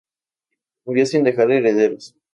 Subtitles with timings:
[0.83, 2.15] Murió sin dejar herederos.